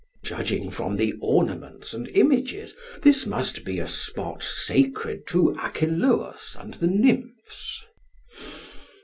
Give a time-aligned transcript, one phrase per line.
[0.23, 6.73] Judging from the ornaments and images, this must be a spot sacred to Achelous and
[6.73, 7.83] the Nymphs.